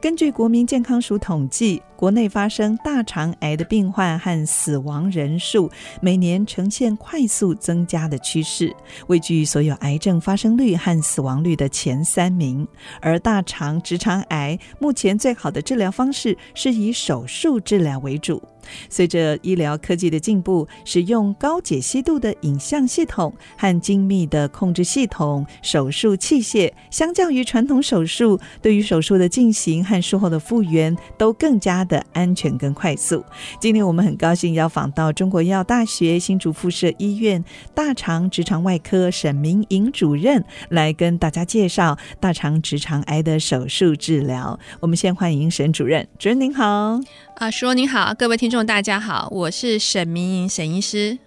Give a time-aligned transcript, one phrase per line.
[0.00, 5.70] 根据国民健康署统计，国内发生大肠癌的病患和死亡人数
[6.00, 8.74] 每年呈现快速增加的趋势，
[9.08, 12.66] 位居所有癌症发生率和死亡率的前三名。
[13.00, 18.42] 而大肠直肠癌目前最好的治疗方式是以手术治疗为主。
[18.90, 29.67] 随着医疗科技的进步，使用高解析度的影像系统和精密的控制系统，手术器械相较于传统手术，对于手术的进行。
[29.84, 33.24] 和术后的复原都更加的安全跟快速。
[33.60, 44.58] 今天我们很高兴要访到中国医药大学新竹附设医院大肠直肠外科沈明颖主任来跟大家介绍大肠直肠癌的手术治疗。
[44.80, 46.98] 我们先欢迎沈主任，主任您好。
[47.36, 51.18] 啊，叔您好，各位听众大家好，我是沈明颖沈医师。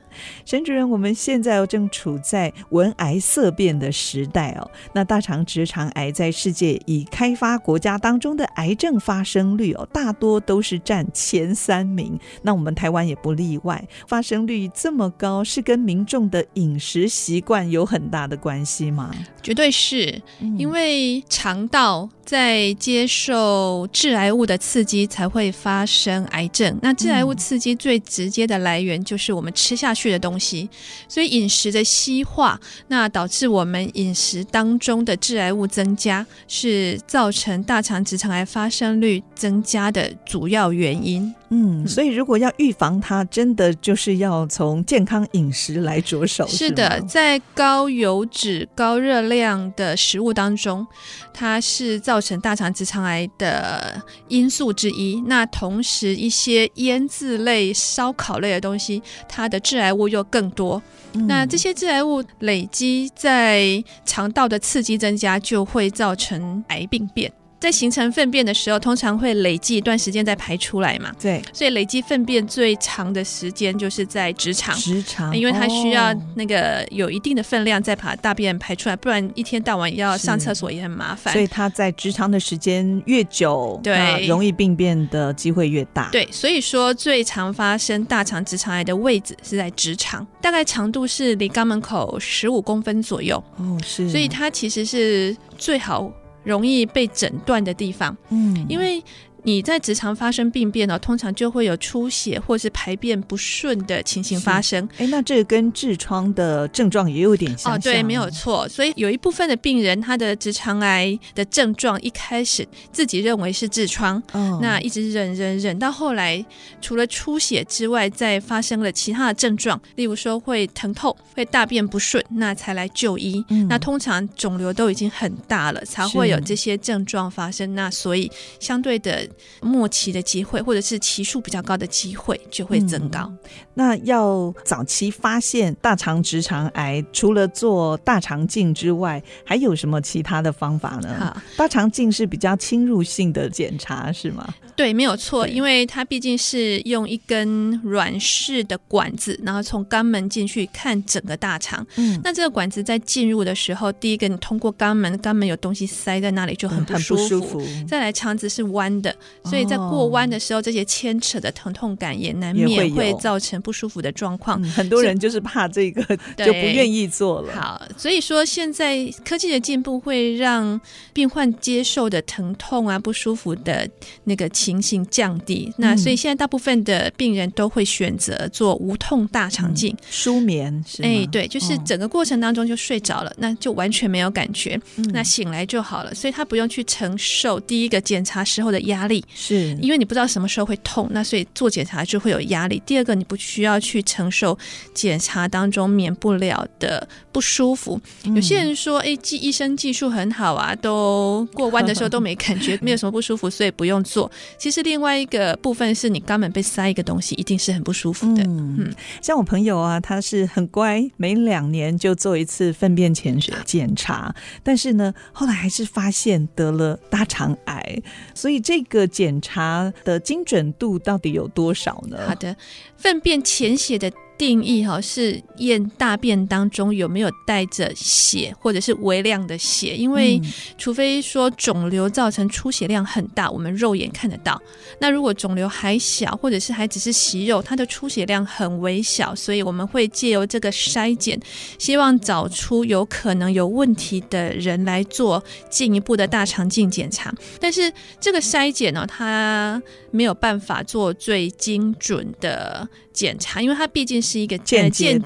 [0.45, 4.69] 沈主任，我们现在正处在闻癌色变的时代哦。
[4.93, 12.19] 那大肠直肠癌在世界已开发国家当中的癌症发生率哦，大多都是占前三名。
[12.41, 19.11] 那我们台湾也不例外，发生率这么高，是跟民众的饮食习惯有很大的关系吗？
[19.41, 20.21] 绝对是，
[20.57, 26.77] 因为肠道在接受致癌物的刺激才会发生癌症。
[26.81, 30.69] 那致癌物刺激最直接的来源就是我们吃下去的东西，
[31.07, 41.33] 所以饮食的西化，那导致我们饮食当中的致癌物增加，是造成大肠直肠癌发生率增加的主要原因。
[41.53, 46.47] 嗯，所以如果要预防它，真的就是要从健康饮食来着手。
[46.47, 50.87] 是的，是在高油脂、高热量的食物当中，
[51.33, 55.21] 它是造成大肠直肠癌的因素之一。
[55.27, 60.81] 那同时，一些腌制类、烧烤类的东西，它的致癌物又更多。
[61.11, 67.29] 嗯、那这些致癌物累积在肠道的刺激增加，就会造成癌病变。
[67.61, 71.11] 在形成粪便的时候，通常会累积一段时间再排出来嘛？
[71.21, 74.75] 对，所以累积粪便最长的时间就是在直肠。
[74.75, 81.31] 直肠，因为它需要那个有一定的分量再把大便排出来，不然一天到晚要上厕所也很麻烦。
[81.31, 86.09] 所以它在直肠的时间越久，对，容易病变的机会越大。
[86.11, 93.35] 对，所以说最常发生大肠直肠癌的位置是在直肠，大概长度是离肛门口十五公分左右。
[93.57, 96.11] 哦，是，所以它其实是最好。
[96.43, 99.03] 容易被诊断的地方，嗯，因为。
[99.43, 104.87] 你在直肠发生病变呢，通常就会有出血或是排便不顺的情形发生。
[104.97, 107.73] 哎，那这个跟痔疮的症状也有点像，像。
[107.73, 108.67] 哦，对，没有错。
[108.69, 116.45] 所以有一部分的病人，他的直肠癌的症状一开始自己认为是痔疮，哦，那一直忍忍忍到后来，
[116.79, 123.43] 除了出血之外，再发生了其他的症状，例如说会疼痛、会大便不顺，那才来就医。
[123.49, 127.73] 嗯，那通常肿瘤都已经很大了，才会有这些症状发生。
[127.73, 129.27] 那所以相对的。
[129.61, 133.21] 末期的机会，或者是期数比较高的机会就会增高。
[133.21, 133.37] 嗯，
[133.73, 141.15] 那要早期发现大肠直肠癌，除了做大肠镜之外，还有什么其他的方法呢？
[141.19, 144.53] 好，大肠镜是比较侵入性的检查，是吗？
[144.75, 151.85] 对，没有错，因为它毕竟是用一根软式的管子，然后从肛门进去看整个大肠。
[151.97, 157.21] 嗯，那这个管子在进入的时候，第一个你通过肛门，肛门有东西塞在那里就很不舒服。
[157.21, 157.87] 嗯，很不舒服。
[157.87, 159.13] 再来，肠子是弯的，
[159.45, 164.61] 所以在过弯的时候，这些牵扯的疼痛感也难免会造成不舒服的状况。
[164.61, 166.03] 嗯，很多人就是怕这个，
[166.35, 167.53] 就不愿意做了。
[167.53, 170.79] 好，所以说现在科技的进步会让
[171.13, 173.89] 病患接受的疼痛啊、不舒服的
[174.25, 174.81] 那个情。
[174.81, 181.03] 形降低，那所以现在大部分的病人都会选择做无痛大肠镜，舒眠是。
[181.03, 192.81] 哎，对，就是整个过程当中就睡着了，哦，那就完全没有感觉，嗯，那醒来就好了，所以他不用去承受第一个检查时候的压力，是因为你不知道什么时候会痛，那所以做检查就会有压力。
[192.85, 194.57] 第二个，你不需要去承受
[194.93, 197.99] 检查当中免不了的不舒服。
[198.25, 204.29] 嗯，有些人说，哎，技医生技术很好啊，都过弯的时候都没感觉，没有什么不舒服，所以不用做。
[204.57, 208.43] 其实另外一个部分是你肛门被塞一个东西，一定是很不舒服的。
[208.43, 218.01] 嗯，嗯，像我朋友啊，他是很乖，每两年就做一次粪便潜血检查，但是呢，后来还是发现得了大肠癌。
[218.35, 222.17] 所以这个检查的精准度到底有多少呢？
[222.27, 222.55] 好的，
[222.97, 224.11] 粪便潜血的。
[224.41, 230.41] 定义哈是验大便当中有没有带着血或者是微量的血，因为
[230.79, 234.59] 除非说肿瘤造成出血量很大，我们肉眼看得到。
[234.99, 241.39] 那如果肿瘤还小，或者是还只是息肉，它的出血量很微小，所以我们会借由这个筛检，
[241.77, 247.31] 希望找出有可能有问题的人来做进一步的大肠镜检查。
[247.59, 249.79] 但是这个筛检呢，它
[250.09, 255.19] 没有办法做最精准的检查，因为它毕竟是一个间接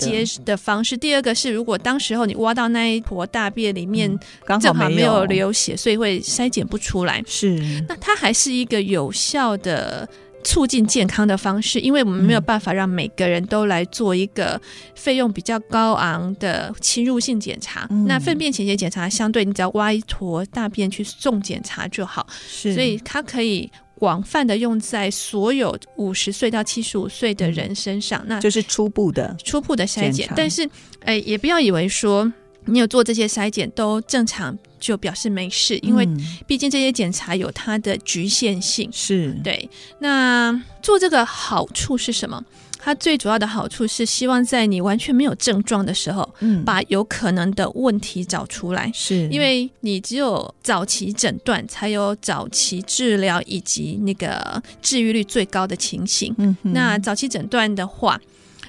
[0.44, 0.98] 的方式。
[0.98, 7.24] 第二个是，如果当时候你挖到那一坨大便里面刚好没有流血，所以会筛检不出来。
[7.26, 10.08] 是，那它还是一个有效的
[10.44, 14.60] 促进健康的方式，因为我们没有办法让每个人都来做一个
[14.96, 17.88] 费用比较高昂的侵入性检查。
[17.90, 22.28] 嗯、那粪便潜血检查相对，你只要挖一坨大便去送检查就好。
[22.48, 23.72] 是，所以它可以。
[23.98, 30.30] 广泛的用在所有五十岁到七十五岁的人身上，那就是初步的初步的筛检。
[30.36, 30.70] 但是，
[31.02, 32.32] 哎，也不要以为说
[32.66, 36.08] 你有做这些筛检都正常，就表示没事，因为
[36.46, 38.90] 毕竟这些检查有它的局限性。
[38.92, 39.70] 是对。
[40.00, 42.44] 那做这个好处是什么？
[42.86, 48.92] 它最主要的好处是希望在你完全没有症状的时候，嗯，把有可能的问题找出来。
[48.94, 56.32] 是，因为你只有早期诊断，才有早期治疗以及那个治愈率最高的情形。
[56.38, 58.22] 嗯，那早期诊断的话。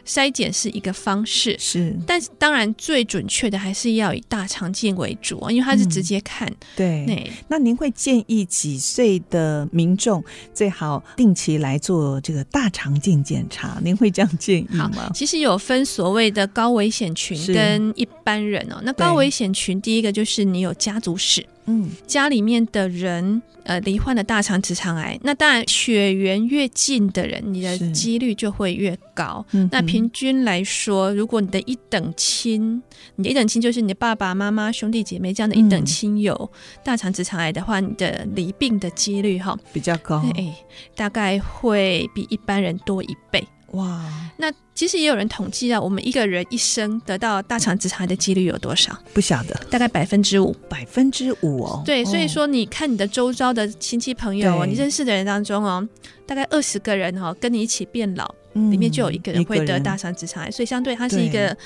[0.07, 6.49] 筛检是一个方式，是，但是当然最准确的还是要以大肠镜为主，因为它是直接看。
[6.49, 10.23] 嗯、对，那那您会建议几岁的民众
[10.55, 13.79] 最好定期来做这个大肠镜检查？
[13.83, 15.11] 您会这样建议吗？
[15.15, 18.81] 其实有分所谓的高危险群跟一般人哦。
[18.85, 21.45] 那高危险群，第一个就是你有家族史。
[21.67, 29.45] 嗯，家里面的人呃罹患了大肠直肠癌，那当然血缘越近的人，你的几率就会越高。
[29.71, 32.81] 那平均来说，如果你的一等亲，
[33.17, 36.51] 你的一等亲就是你的爸爸妈妈、兄弟姐妹这样的一等亲友
[36.85, 40.55] 大肠直肠癌的话，你的罹病的几率哈比较高，哎，
[40.95, 43.45] 大概会比一般人多一倍。
[43.77, 44.01] 哇，
[44.37, 48.97] 那其实也有人统计啊，我们一个人一生得到大肠直肠癌的几率有多少？
[49.15, 51.83] 不晓得，大概百分之五，百分之五哦。
[51.85, 55.87] 对，所以说你看你的周遭的亲戚朋友，你认识的人当中哦，
[56.27, 58.35] 大概二十个人哈，跟你一起变老。
[58.71, 61.57] 里面就有一个人会得大肠直肠癌，所以相对它是一个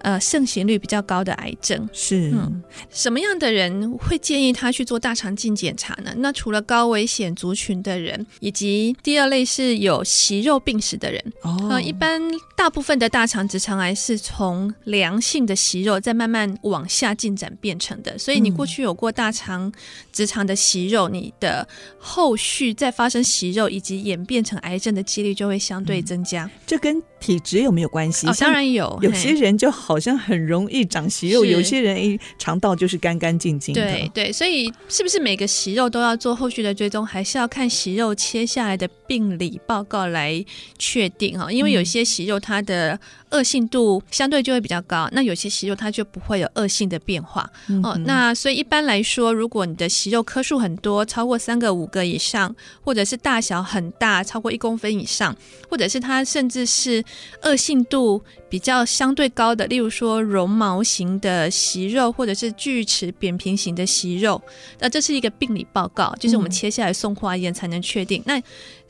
[0.00, 1.88] 呃盛行率比较高的癌症。
[1.92, 6.12] 是，嗯，什么样的人会建议他去做大肠镜检查呢？
[6.18, 11.22] 那除了高危险族群的人，以及第二类是有息肉病史的人。
[11.42, 12.20] 哦，呃，一般
[12.56, 19.72] 大部分的大肠直肠癌是从良性的息肉再慢慢往下进展变成的，所以你过去有过大肠
[20.12, 21.66] 直肠的息肉，你的
[21.98, 26.37] 后续再发生息肉以及演变成癌症的几率就会相对增加。
[26.66, 28.26] 这跟体质有没有关系？
[28.26, 28.98] 哦，当然有。
[29.00, 33.82] 有些人就好像很容易长息肉，有些人一肠道就是干干净净的。
[33.82, 40.44] 对对，所以是不是每个息肉都要做后续的追踪，还是要看息肉切下来的病理报告来
[40.78, 41.50] 确定哈？
[41.50, 42.98] 因为有些息肉它的
[43.30, 47.48] 恶性度相对就会比较高，那有些息肉它就不会有恶性的变化。
[47.68, 55.36] 嗯、哦，那所以一般来说，如果你的息肉颗数很多，超过三个、五个以上，或者是大小很大，超过一公分以上，
[55.68, 57.04] 或者是它甚至是
[57.42, 64.40] 恶性度比较相对高的，例如说绒毛型的息肉，或者是锯齿扁平型的息肉，
[64.78, 68.22] 那这是一个病理报告，就是我们切下来送化验才能确定。
[68.22, 68.42] 嗯、那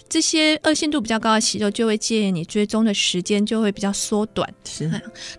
[0.09, 4.49] 这些恶性度比较高的息肉，就会建议你追踪的时间就会比较缩短。
[4.65, 4.91] 是。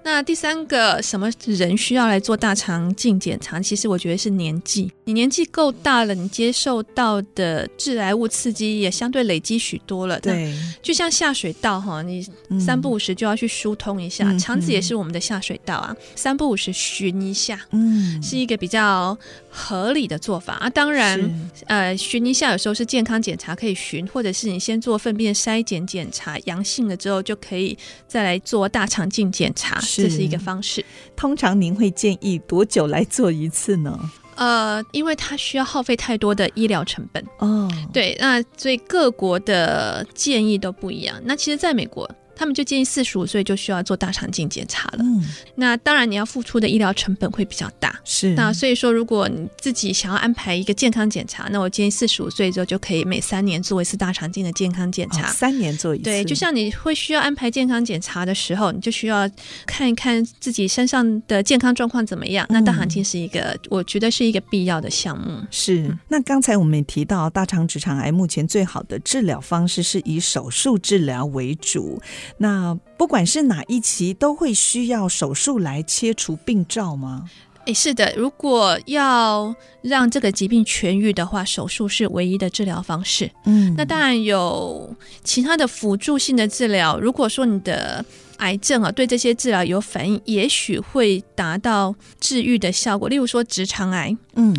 [0.04, 3.60] 那第三个，什么人需要来做大肠镜检查？
[3.60, 4.92] 其实我觉得是年纪。
[5.06, 10.20] 你年纪够大了，你接受到的致癌物刺激也相对累积许多了。
[10.20, 10.56] 对。
[10.84, 12.24] 就像下水道哈，你
[12.60, 14.30] 三不五时就要去疏通一下。
[14.30, 19.18] 嗯、肠子也是我们的下水道啊，三不五时巡一下，嗯，是一个比较
[19.50, 20.70] 合理的做法啊。
[20.70, 24.59] 当然，呃，巡一下有时候是健康检查可以巡，或者是你。
[24.60, 30.84] 先做粪便筛检检查，阳性了之后就可以再来做大肠镜检查，是这是一个方式。
[31.16, 33.98] 通常您会建议多久来做一次呢？
[34.36, 37.70] 呃，因为它需要耗费太多的医疗成本哦。
[37.92, 41.22] 对，那所以各国的建议都不一样。
[41.26, 42.10] 那其实，在美国。
[42.40, 45.00] 他们就建议四十五岁就需要做大肠镜检查了。
[45.00, 45.22] 嗯，
[45.56, 47.94] 那当然你要付出的医疗成本会比较大。
[48.06, 55.30] 是，那所以说，如果你自己想要安排一个健康检查，那我建议四十五岁之后就可以每三年做一次大肠镜的健康检查。
[55.30, 56.06] 哦，三年做一次。
[56.06, 59.30] 对，就像你会需要安排健康检查的时候，你就需要
[59.66, 62.48] 看一看自己身上的健康状况怎么样。
[62.50, 65.42] 那大肠镜是一个，嗯，我觉得是一个必要的项目。
[65.52, 65.94] 是。
[66.08, 72.02] 那刚才我们也提到，大肠直肠癌目前最好的治疗方式是以手术治疗为主。
[72.38, 77.30] 那不管是哪一期，都会需要手术来切除病灶吗？
[77.66, 83.30] 诶，是的，如果要让这个疾病痊愈的话，手术是唯一的治疗方式。
[83.46, 87.00] 嗯，那当然有其他的辅助性的治疗。
[87.00, 88.04] 如果说你的
[88.38, 93.08] 癌症啊，对这些治疗有反应，也许会达到治愈的效果。
[93.08, 94.56] 例如说直肠癌，嗯。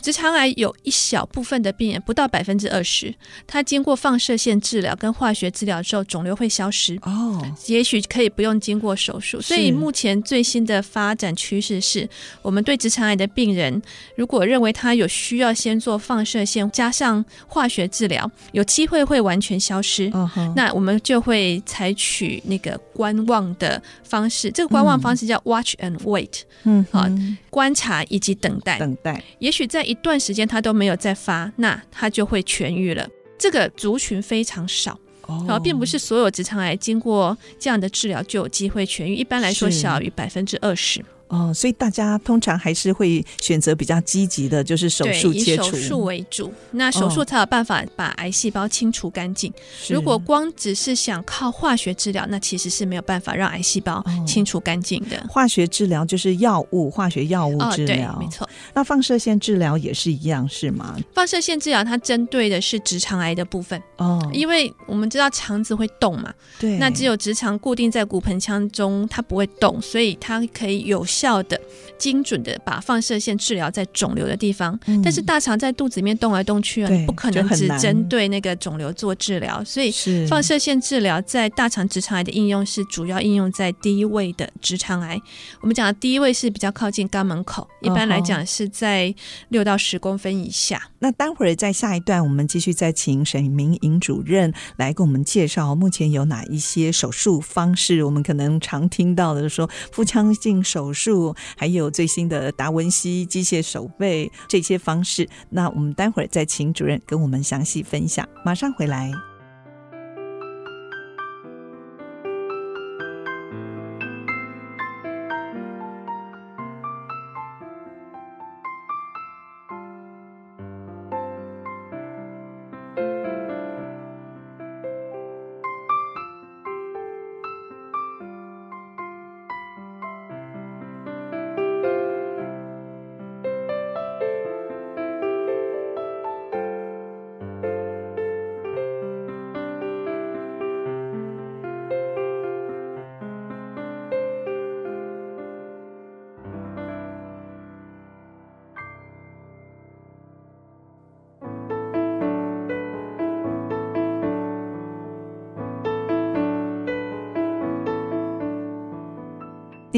[0.00, 3.14] 直肠癌有一小部分的病人，不到百分之二十，
[3.46, 6.98] 他经过放射线治疗跟化学治疗之后，肿瘤会消失。
[7.02, 9.40] 哦，也许可以不用经过手术。
[9.40, 12.08] 所以目前最新的发展趋势是，
[12.42, 13.80] 我们对直肠癌的病人，
[14.16, 20.10] 如果认为他有需要先做放射线加上化学治疗，有机会会完全消失。
[20.12, 24.50] 哦，那我们就会采取那个观望的方式。
[24.50, 26.42] 这个观望方式叫 watch and wait。
[26.64, 27.06] 嗯，好，
[27.50, 28.78] 观察以及等待。
[28.78, 33.08] 等待，也许在一段时间他都没有再发，那他就会痊愈了。
[33.38, 39.14] 这个族群非常少，然后、哦、并不是所有直肠癌经过这样的治疗就有机会痊愈。
[39.14, 41.02] 一般来说，小于百分之二十。
[41.28, 46.52] 哦，所以大家通常还是会选择比较积极的，就是手术切除，以手术为主。
[46.72, 49.50] 那手术才有办法把癌细胞清除干净。
[49.52, 49.54] 哦、
[49.90, 55.22] 如果光只是想靠化学治疗，那其实是没有办法让癌细胞清除干净的。
[55.28, 58.48] 化学治疗就是药物，化学药物治疗，哦、对，没错。
[58.74, 60.96] 那放射线治疗也是一样，是吗？
[61.14, 71.60] 放射线治疗它针对的是直肠癌的部分哦，因为我们知道肠子会动嘛，对，那只有直肠固定在骨盆腔中，它不会动，所以它可以有效的、
[71.98, 79.90] 精准的把放射线治疗在肿瘤的地方，嗯、但是大肠在肚子里面动来动去啊，不可能只针对那个肿瘤做治疗，所以
[80.28, 85.20] 放射线治疗在大肠直肠癌的应用是主要应用在第一位的直肠癌。
[85.60, 89.12] 我们讲的第一位是比较靠近肛门口，一般来讲是在
[89.48, 90.76] 六到十公分以下。
[90.76, 101.07] 哦、那待会儿在下一段，我们继续再请沈明莹主任来给我们介绍目前有哪一些手术方式，我们可能常听到的说腹腔镜手术。
[101.56, 108.28] 还有最新的达文西机械手背这些方式，那我们待会儿再请主任跟我们详细分享。
[108.44, 109.27] 马上回来。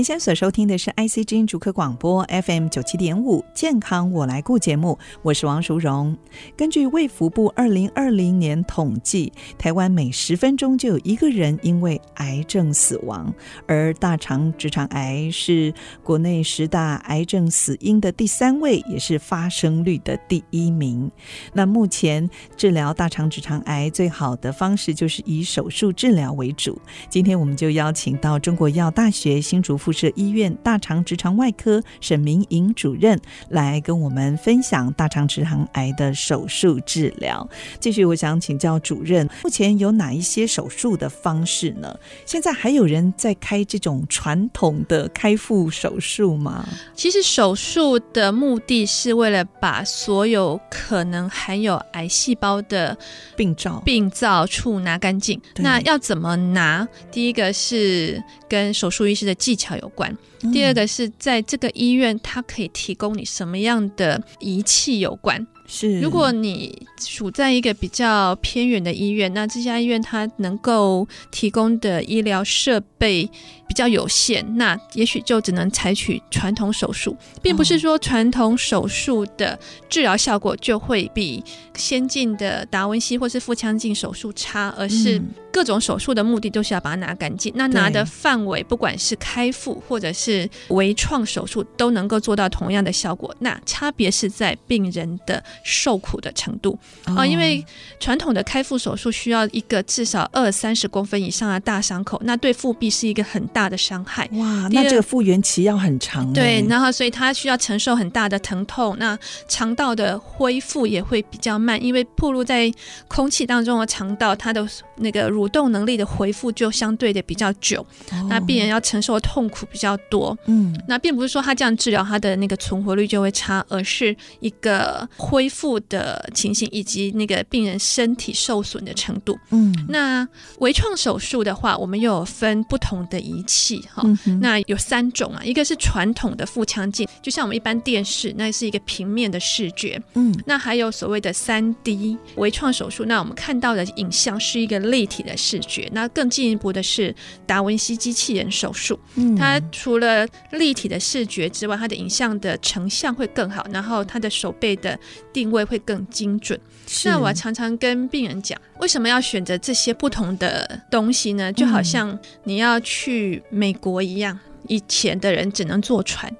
[0.00, 6.16] 您现在所收听的是 IC 之音竹科广播 FM 九七点五健康我来顾节目，我是王淑荣。
[6.56, 13.30] 根据卫福部二零二零年统计，台湾每十分钟就有一个人因为癌症死亡，
[13.66, 15.70] 而大肠直肠癌是
[16.02, 21.10] 国内十大癌症死因的第三位，也是发生率的第一名。
[21.52, 22.26] 那目前
[22.56, 26.80] 治疗大肠直肠癌最好的方式就是以手术治疗为主。
[27.10, 37.48] 今天我们就邀请到中国药大学新竹附附设医院大肠直肠外科沈明莹主任来跟我们分享大肠直肠癌的手术治疗。
[37.80, 41.92] 继续，我想请教主任，目前有哪一些手术的方式呢？
[42.24, 46.64] 现在还有人在开这种传统的开腹手术吗？
[46.94, 52.96] 其实手术的目的是为了把所有可能含有癌细胞的
[53.36, 55.40] 病灶病灶处拿干净。
[55.56, 56.86] 那要怎么拿？
[57.10, 60.16] 第一个是跟手术医师的技巧有关。
[60.52, 65.46] 第二个是在这个医院，它可以提供你什么样的仪器有关。
[65.66, 73.30] 是，如果你处在一个比较偏远的医院，那这家医院它能够提供的医疗设备
[73.70, 79.56] 比较有限，那也许就只能采取传统手术，并不是说传统手术的
[79.88, 81.42] 治疗效果就会比
[81.76, 85.22] 先进的达文西或是腹腔镜手术差，而是
[85.52, 87.52] 各种手术的目的都是要把它拿干净。
[87.54, 93.32] 那拿的范围，不管是开腹或者是微创手术，都能够做到同样的效果。
[93.38, 97.64] 那差别是在病人的受苦的程度啊，因为
[98.00, 103.59] 传统的开腹手术需要一个至少二三十公分以上的大伤口，那对腹壁是一个很大。
[103.60, 104.26] 大的伤害。
[104.32, 106.32] 哇，那这个复原期要很长。
[106.32, 112.72] 对，然后所以他需要承受很大的疼痛，那肠道的恢复也会比较慢，因为暴露在
[113.06, 120.34] 空气当中的肠道，它的那个蠕动能力的恢复就相对的比较久，哦、那病人要承受的痛苦比较多。
[120.46, 129.38] 嗯，那并不是说他这样治疗他的那个存活率就会差，而是一个恢复的情形以及那个病人身体受损的程度。
[129.50, 130.26] 嗯，那
[130.60, 134.02] 微创手术的话，我们又有分不同的仪器哈。
[134.26, 140.00] 嗯、那有三种啊，一个是传统的腹腔镜，就像我们一般电视，那是一个平面的视觉。
[140.14, 145.90] 嗯，那还有所谓的三 D 微创手术，那我们看到的影像是一个立体的视觉。
[145.92, 147.12] 那更进一步的是
[147.44, 154.96] 达文西机器人手术，嗯，它除了立体的视觉之外，它的影像的成像会更好，然后它的手背的
[155.32, 156.58] 定位会更精准。
[157.04, 161.52] 那我常常跟病人讲，为什么要选择这些不同的东西呢？
[161.52, 166.30] 就好像你要去美国一样，以前的人只能坐船，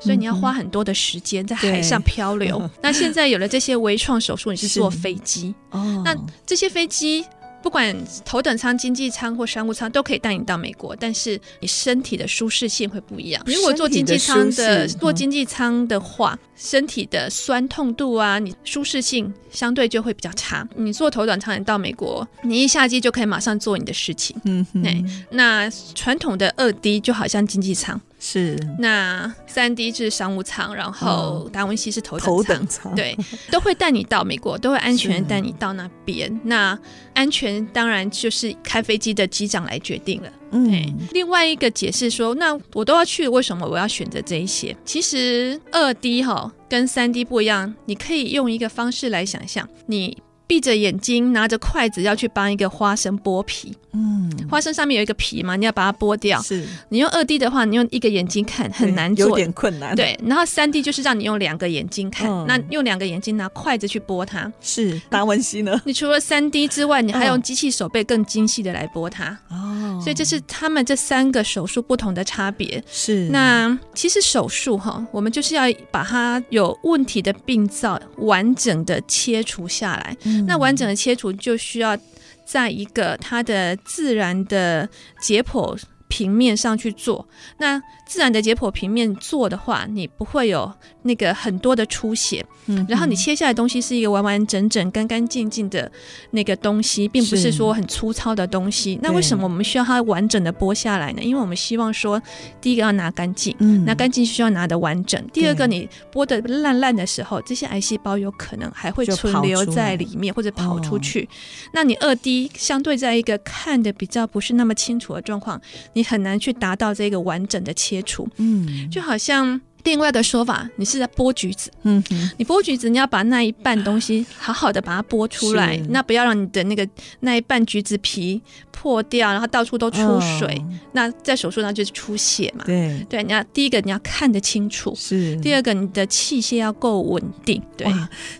[0.00, 2.70] 所以你要花很多的时间在海上漂流。
[2.80, 6.02] 那现在有了这些微创手术，你是坐飞机 哦。
[6.04, 7.24] 那这些飞机。
[7.64, 13.42] 不管头等舱、经济舱或商务舱，都可以带你到美国，但是你身体的舒适性会不一样。
[13.46, 20.68] 如果坐经济舱的，坐经济舱的话，身体的酸痛度啊，你舒适性相对就会比较差。
[20.76, 24.36] 你坐头等舱，你到美国，你一下机就可以马上做你的事情。
[24.44, 27.98] 嗯哼，那传统的二 D 就好像经济舱。
[28.26, 32.94] 是，那三 D 是商务舱，然后达文西是头等舱，头等舱。
[32.94, 33.14] 对，
[33.50, 36.40] 都会带你到美国，都会安全带你到那边。
[36.42, 36.76] 那
[37.12, 40.32] 安全当然就是开飞机的机长来决定了。
[40.52, 44.74] 嗯，另外一个解释说，那我都要去，为什么我要选择这一些？
[44.86, 50.16] 其实二 D 哈跟三 D 不一样，你可以用一个方式来想象，你
[50.46, 53.74] 闭着眼睛拿着筷子要去帮一个花生剥皮。
[53.96, 56.42] 嗯，花生上面有一个皮嘛，你要把它剥掉。
[56.42, 59.94] 是，你用二 D 的话，你用一个眼睛看很难做，有点困难。
[59.94, 64.52] 对，然后三 D 就是让你用两个眼睛看，嗯、那用两个眼睛拿筷子去剥它。
[64.60, 65.80] 是，达文西呢？
[65.84, 69.38] 你除了三 D 之外，你还用机器手背更精细的来剥它。
[69.48, 72.82] 哦，所以这是他们这三个手术不同的差别。
[72.90, 80.16] 是，那其实手术哈，我们就是要把它有问题的病灶完整的切除下来。
[80.24, 81.98] 嗯、那完整的切除就需要。
[82.46, 84.86] 在一个它的自然的
[85.18, 85.74] 解剖
[86.08, 90.70] 平面上去做，那自然的解剖平面做的话，你不会有
[91.04, 92.44] 那个很多的出血。
[92.66, 95.90] 嗯，然后你切下来的东西是一个完完整整、干干净净的
[96.30, 98.98] 那个东西，并不是说很粗糙的东西。
[99.02, 101.22] 那为什么我们需要它完整的剥下来呢？
[101.22, 102.20] 因为我们希望说，
[102.62, 105.22] 第一个要拿干净，嗯，拿干净需要拿的完整。
[105.30, 111.24] 第二个，你剥的烂烂的时候，这些癌细胞有可能还会存留在里面或者跑出去。
[111.24, 111.28] 哦、
[111.74, 115.60] 那你二 D 相对在一个看的比较不是那么清楚的状况，
[115.92, 118.26] 你很难去达到这个完整的切除。
[118.38, 119.60] 嗯，就好像。
[119.84, 126.88] 另外的说法，你是在剥橘子，嗯哼，你剥橘子，你要把那一半东西好好的把它剥出来，那不要让你的那个
[127.20, 128.40] 那一半橘子皮
[128.72, 132.64] 破掉，然后到处都出水，哦、那在手术上就是出血嘛。
[132.64, 133.04] 对。
[133.10, 135.36] 对，你要第一个你要看得清楚，是。
[135.36, 137.62] 第二个你的器械要够稳定。
[137.76, 137.86] 对，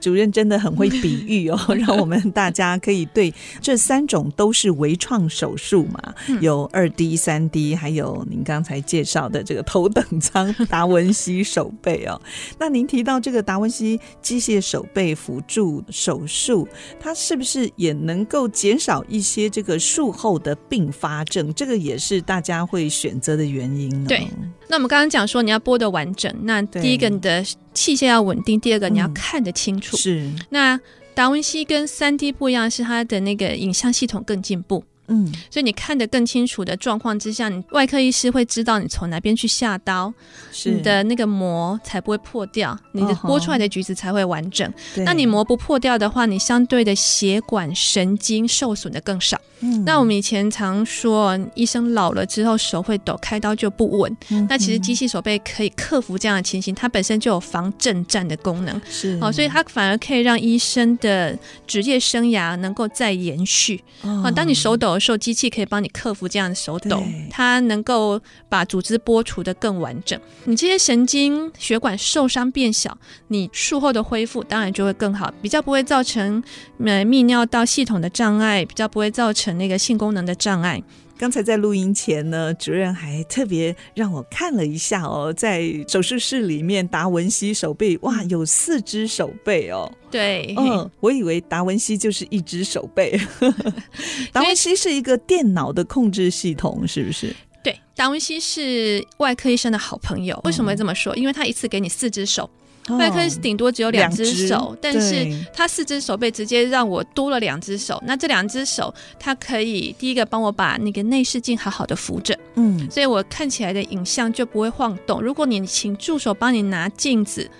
[0.00, 11.34] 主任真的很会比喻哦， 让我们大家可以对这三种都是微创手术嘛，嗯、有二 D、三 D，还有您刚才介绍的这个头等舱达文西。
[11.42, 12.20] 手背哦，
[12.59, 16.68] 那您提到这个达文西机械手背辅助手术，
[17.01, 21.53] 它是不是也能够减少一些这个术后的并发症？
[21.55, 24.07] 这个也是大家会选择的原因呢？
[24.09, 24.29] 对，
[24.68, 27.42] 那我们刚刚讲说你要播的完整，那第一个你的
[27.73, 29.97] 器械要稳定，第二个你要看得清楚。
[29.97, 30.79] 嗯、是，那
[31.14, 34.85] 达文西跟三 D 不一样，是它的那个影像系统更进步。
[35.09, 40.12] 嗯，所以你看得更清楚的状况之下，你外科医师会知道你从哪边去下刀，
[40.51, 44.69] 是你的那个膜才不会破掉，你的剥出来的橘子才会完整。
[44.69, 49.40] 哦、那你膜不破掉的话，你相对的血管神经受损的更少。
[49.64, 54.16] 嗯，那我们以前常说，医生老了之后手会抖，开刀就不稳。
[54.31, 58.81] 嗯、那其实机器手背可以克服这样的情形，它本身就有防震颤的功能。
[58.88, 63.83] 是，哦，所以它反而可以让医生的职业生涯能够再延续。
[64.03, 64.85] 哦，啊，当你手抖。
[64.94, 70.20] 的时候机器可以帮你克服这样的手抖，它能够把组织剥除的更完整。
[70.44, 72.96] 你这些神经血管受伤变小，
[73.29, 76.42] 你术后的恢复当然就会更好，比较不会造成
[76.85, 80.83] 呃泌尿道系统的障碍，比较不会造成那个性功能的障碍。
[81.17, 89.90] 刚才在录音前呢，主任还特别让我看了一下哦，在手术室里面，达文西手背哇，有四只手背哦。
[90.11, 93.19] 对，嗯，我以为达文西就是一只手背。
[94.33, 97.35] 达文西是一个电脑的控制系统，是不是？
[97.62, 100.38] 对，达文西是外科医生的好朋友。
[100.45, 101.14] 为什么会这么说？
[101.17, 102.51] 因为他一次给你四只手。
[102.99, 108.03] 外科是顶多只有两只手，但是他四只手背直接让我多了两只手。
[108.07, 115.23] 那这两只手，它可以第一个帮我把那个内视镜好好的扶着，嗯，所以我看起来的影像就不会晃动。
[115.23, 117.51] 如果你请助手帮你拿镜子，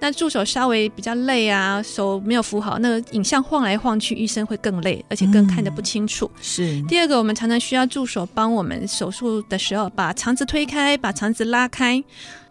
[0.00, 6.28] 那助手稍微比较累啊，手没有扶好，那个影像晃来晃去，医生会更累，而且更看得不清楚。
[6.34, 6.82] 嗯、是。
[6.88, 12.02] 第二个，我们常常需要助手帮我们手术的时候把肠子推开，把肠子拉开。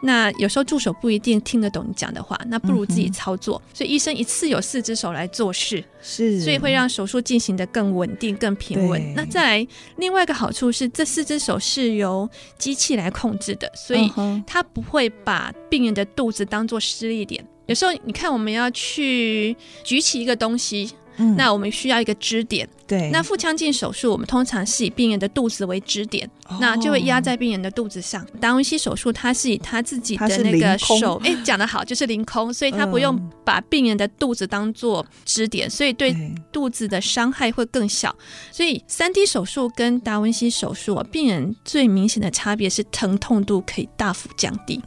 [0.04, 3.62] 那有时候助手不一定听得懂你讲的话，那不如自己操作。
[3.66, 9.14] 嗯、所以医生一次有四只手来做事，是，所以会让手术进行的更稳定、更平稳。
[9.16, 14.12] 那再来另外一个好处是，这四只手是由机器来控制的，所以
[14.48, 17.46] 它不会把病人的肚子当做施力点。
[17.68, 22.68] 有时候你看，我们要去举起一个东西，嗯、那我们需要一个支点。
[22.92, 28.28] 对，那腹腔镜手术，我们通常是以病人的肚子为支点，哦、那就会压在病人的肚子上。
[28.42, 36.14] 达文西手术，它是以他自己的那个手，哎，讲得好，就是凌空，所以他不用把病人的肚子当做支点，所以对
[36.52, 38.14] 肚子的伤害会更小。
[38.52, 44.82] 所以三 D 手术跟达文西手术，病人最明显的差别是疼痛度可以大幅降低。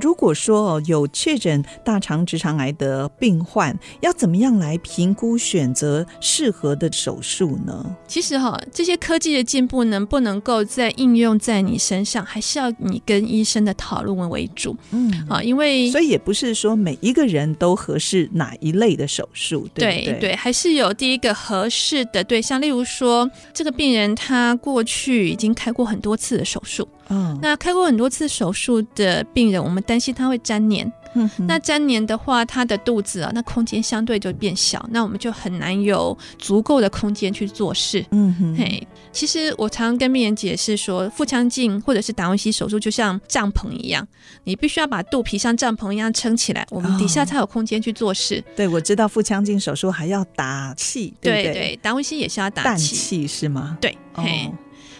[0.00, 7.47] 如果说有确诊大肠直肠癌的病患，要怎么样来评估选择适合的手术？
[7.58, 7.96] 呢？
[8.06, 14.76] 其实哈，这些科技的进步能不能够再应用在你身上，还是要你跟医生的讨论为主。
[14.90, 22.60] 嗯，啊，因为所以也不是说每一个人都合适哪一类的手术，对对，对，还是有第一个合适的对象。
[22.60, 30.92] 例如说，这个病人他过去已经开过很多次的手术，嗯，那开过很多次手术的病人，我们担心他会粘黏。
[31.14, 38.04] 嗯、那粘黏的话，他的肚子啊，那空间相对就变小，那我们就很难有足够的空间去做事。
[38.10, 44.06] 嗯哼，嘿，其实我常常跟病人解释说，腹腔镜或者是达文西手术就像帐篷一样，
[44.44, 48.42] 你必须要把肚皮像帐篷一样撑起来，我们底下才有空间去做事。
[48.46, 53.78] 哦、对，我知道腹腔镜手术还要打气，对对，对，达文西也是要打气，气是吗？
[53.80, 54.52] 对，嘿，哦、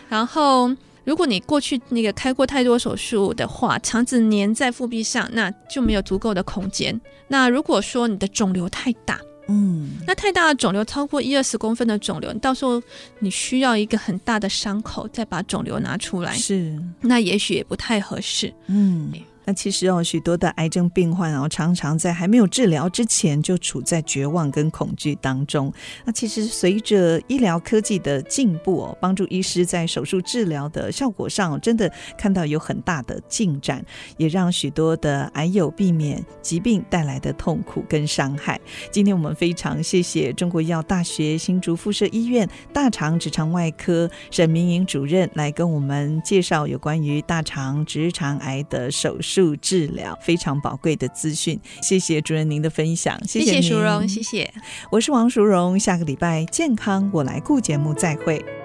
[0.08, 0.70] 然后。
[1.08, 7.00] 如果你过去那个开过太多手术的话，肠子粘在腹壁上，那就没有足够的空间。
[7.28, 9.18] 那如果说你的肿瘤太大，
[9.48, 12.82] 嗯，那太大的肿瘤超过一二十公分的肿瘤，到时候
[13.20, 19.10] 你需要一个很大的伤口再把肿瘤拿出来，是，那也许也不太合适，嗯。
[19.48, 25.72] 那其实哦，许多的癌症病患哦，常常在还没有治疗之前就处在绝望跟恐惧当中。
[26.04, 33.82] 那其实随着医疗科技的进步哦，帮助医师在手术治疗的效果上，真的看到有很大的进展，
[34.18, 38.61] 也让许多的癌友避免疾病带来的痛苦跟伤害。
[38.90, 49.38] 今天我们非常谢谢中国医药大学新竹附设医院大肠直肠外科沈明颖主任来跟我们介绍有关于大肠直肠癌的手术。
[49.38, 54.53] 助治疗非常宝贵的资讯，谢谢主任您的分享，谢谢淑荣，谢谢，
[54.90, 58.57] 我是王淑荣，下个礼拜健康我来顾节目再会。